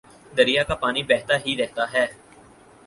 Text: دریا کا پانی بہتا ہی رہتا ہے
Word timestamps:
دریا 0.33 0.63
کا 0.63 0.75
پانی 0.75 1.03
بہتا 1.03 1.35
ہی 1.45 1.55
رہتا 1.57 1.83
ہے 1.93 2.05